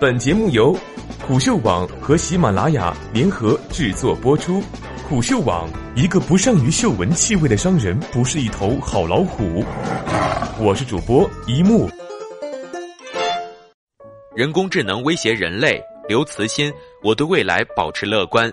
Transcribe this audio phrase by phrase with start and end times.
[0.00, 0.78] 本节目由
[1.26, 4.62] 虎嗅网和喜马拉雅联合制作播出。
[5.08, 9.64] 虎嗅网：一个不善于嗅闻气味的商人，不是一头好老虎。
[10.60, 11.90] 我是主播一木。
[14.36, 16.72] 人工智能威胁人类，刘慈欣，
[17.02, 18.52] 我对未来保持乐观。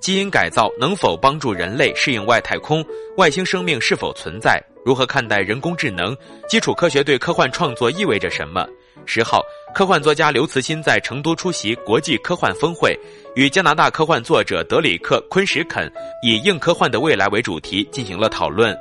[0.00, 2.82] 基因改造能否帮助人类适应外太空？
[3.18, 4.58] 外星生命是否存在？
[4.82, 6.16] 如何看待人工智能？
[6.48, 8.66] 基础科学对科幻创作意味着什么？
[9.04, 9.42] 十号，
[9.74, 12.94] 科幻作家刘慈欣在成都出席国际科幻峰会，
[13.34, 15.90] 与加拿大科幻作者德里克·昆什肯
[16.22, 18.76] 以“硬科幻的未来”为主题进行了讨论。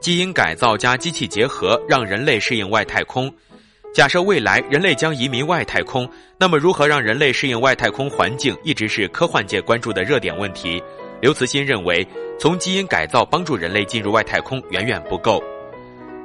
[0.00, 3.32] 基因改造加机器结合，让人类适应外太空。
[3.94, 6.08] 假设未来人类将移民外太空，
[6.38, 10.82] 那么如何让人类适应外太空环境，一直是科幻界关注的热点问题。
[11.20, 12.06] 刘慈欣认为，
[12.38, 15.40] 从基因改造帮助人类进入外太空远远不够。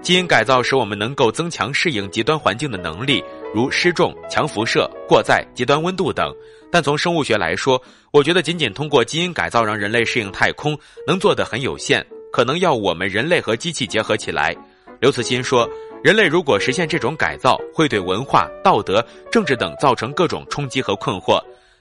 [0.01, 6.33] 基因改造使我们能够增强适应极端环境的能力，如失重、强辐射、过载、极端温度等。
[6.71, 14.55] 但从生物学来说，我觉得仅仅通过基因改造让人类适应太空，能做的很有限，可能要我们人类和机器结合起来。
[14.99, 15.69] 刘慈欣说，
[16.03, 21.39] 人类如果实现这种改造，会对文化、道德、政治等造成各种冲击和困惑。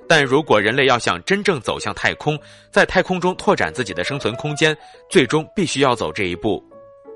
[0.09, 2.39] 但如果人类要想真正走向太空，
[2.71, 4.77] 在太空中拓展自己的生存空间，
[5.09, 6.63] 最终必须要走这一步。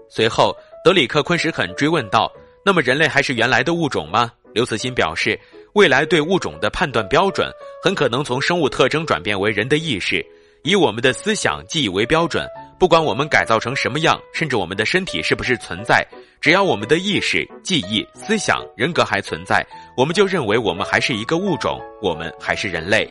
[0.09, 0.57] 随后。
[0.85, 2.33] 德里克·昆什肯追问道
[2.65, 5.39] ：“那么人类还是原来的物种吗？”刘慈欣表示
[5.77, 7.51] ：“未来对物种的判断标准
[7.83, 10.25] 很可能从生物特征转变为人的意识，
[10.63, 12.49] 以我们的思想记忆为标准。
[12.79, 16.03] 不管我们改造成什么样，甚至我们的身体是不是存在，
[16.41, 19.63] 只要我们的意识、记忆、思想、人格还存在，
[19.95, 23.07] 我们就认为我们还是一个物种，我们还是人类。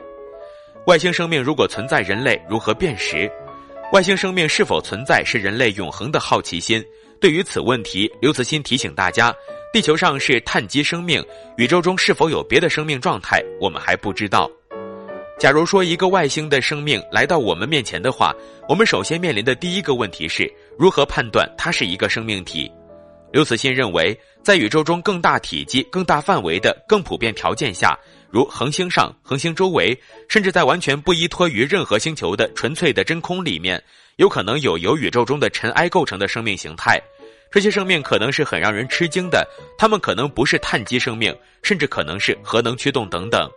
[0.88, 3.32] 外星生命如果存在，人类如何辨识？
[3.94, 6.84] 外星生命是否存在，是人类永恒的好奇心。”
[7.22, 9.34] 对于此问题，刘慈欣提醒大家：
[9.76, 11.22] 地球上是碳基生命，
[11.58, 14.50] 宇宙中是否有别的生命状态，我们还不知道。
[15.38, 18.34] 假如说一个外星的生命来到我们面前的话，
[18.70, 20.49] 我们首先面临的第一个问题是
[20.80, 22.72] 如何判断它是一个生命体。
[23.33, 27.99] 刘慈欣认为，在宇宙中更大体积、更大范围的更普遍条件下，
[28.32, 29.94] 如恒星上、恒星周围，
[30.30, 33.83] 甚至在完全不依托于任何星球的纯粹的真空里面。
[34.16, 36.98] 有可能有由宇宙中的尘埃构成的生命形态，
[37.55, 41.33] 这些生命可能是很让人吃惊的，它们可能不是碳基生命，
[41.64, 43.49] 甚至可能是核能驱动等等。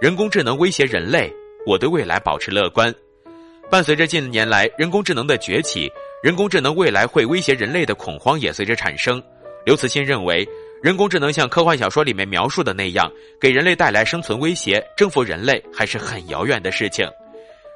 [0.00, 1.28] 人工智能威胁人类，
[1.66, 2.94] 我对未来保持乐观。
[3.68, 5.90] 伴随着近年来人工智能的崛起，
[6.22, 9.20] 人工智能未来会威胁人类的恐慌也随之产生。
[9.66, 10.48] 刘慈欣认为，
[10.80, 17.04] 人工智能像科幻小说里面描述的那样，给人类带来生存威胁，征服人类还是很遥远的事情。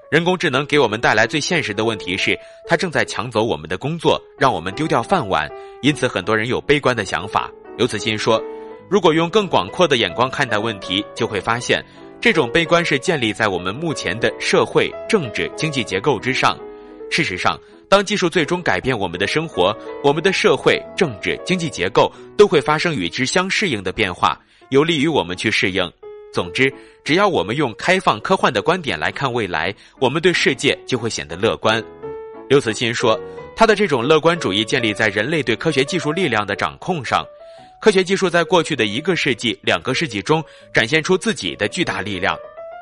[0.08, 5.50] 人工智能给我们带来最现实的问题是，它正在抢走我们的工作，让我们丢掉饭碗。
[5.82, 7.50] 因此，很多人有悲观的想法。
[7.76, 8.40] 刘慈欣说
[8.88, 11.84] ：“如果用更广阔的眼光看待问题，就会发现，
[12.20, 16.56] 这种悲观是建立在我们目前的社会、政治、经济结构之上。
[17.10, 24.40] 事实上，当技术最终改变我们的生活，我们的社会、政治、经济结构都会发生与之相适应的变化，
[24.70, 25.90] 有利于我们去适应。”
[26.36, 26.70] 总之，
[27.02, 31.82] 只要我们用开放科幻的观点来看未来，我们对世界就会显得乐观。
[32.46, 33.18] 刘慈欣说，
[33.56, 37.24] 他的这种乐观主义建立在人类对科学技术力量的掌控上。
[37.80, 40.44] 科学技术在过去的一个世纪、两个世纪中
[40.74, 42.36] 展现出自己的巨大力量，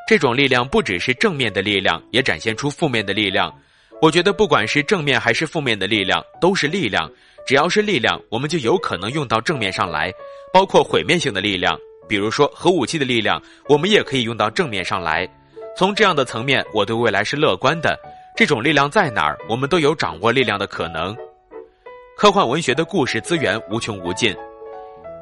[0.09, 3.55] 这种力量不只是正面的力量，也展现出负面的力量。
[4.03, 7.09] 我觉得，不管是正面还是负面的力量，都是力量。
[7.47, 10.13] 只要是力量，我们就有可能用到正面上来，
[10.53, 11.79] 包括毁灭性的力量。
[12.09, 15.29] 比如说核武器的力量，我们也可以用到正面上来。
[15.77, 17.99] 从这样的层面，我对未来是乐观的。
[18.37, 21.17] 这种力量在哪儿，我们都有掌握力量的可能。
[22.17, 24.35] 科幻文学的故事资源无穷无尽。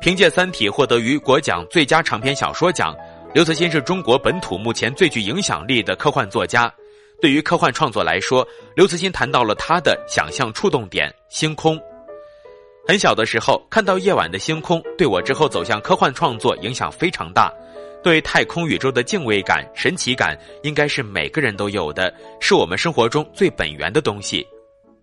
[0.01, 2.95] 凭借《三体》获得雨果奖最佳长篇小说奖，
[3.33, 6.73] 刘慈欣是中国本土目前最具影响力的科幻作家。
[7.21, 11.81] 对于科幻创作来说，刘慈欣谈到了他的想象触动点——星空。
[12.87, 17.53] 很小的时候看到夜晚的星空，对我之后走向科幻创作影响非常大。
[18.03, 24.45] 对太空宇宙的敬畏感、神奇感，应该是每个人都有的，是我们生活中最本源的东西。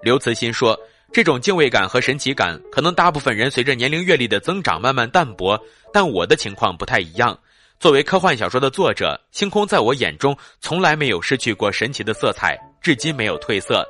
[0.02, 0.78] 刘慈欣说，
[1.14, 5.58] 这种敬畏感和神奇感，可能大部分人随着年龄阅历的增长慢慢淡薄，
[5.94, 7.40] 但我的情况不太一样。
[7.80, 13.88] 作为科幻小说的作者，星空在我眼中从来没有失去过神奇的色彩，至今没有褪色。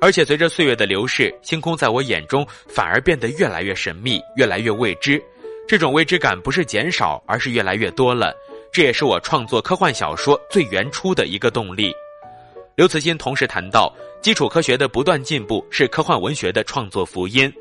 [0.00, 5.22] 而且随着岁月的流逝，星空在我眼中反而变得越来越神秘，越来越未知。
[5.66, 8.32] 这种未知感不是减少，而是越来越多了。
[8.72, 11.92] 这也是我创作科幻小说最原初的一个动力。
[12.76, 13.92] 刘慈欣同时谈到，
[14.22, 17.52] 基础科学的不断进步是科幻文学的创作福音。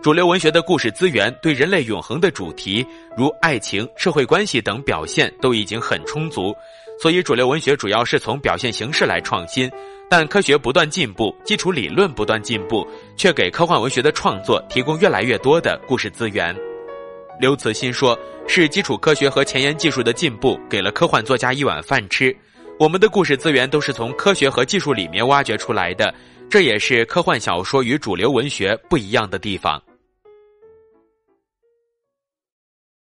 [0.00, 2.86] 主流文学的故事资源对人类永恒的主题，
[3.16, 6.54] 如爱情、社会关系等表现都已经很充足，
[7.00, 9.70] 所以主流文学主要是从表现形式来创新。
[10.08, 12.84] 但科学不断进步，基础理论不断进步，
[13.16, 16.52] 却给科幻文学的创作提供越来越多的故事资源。
[17.40, 18.18] 刘慈欣说
[18.48, 22.36] ：“是基础科学和前沿技术的进步，给了科幻作家一碗饭吃。
[22.76, 26.12] 我们的故事资源都是从科学和技术里面挖掘出来的，
[26.50, 29.80] 这也是科幻小说与主流文学不一样的地方。”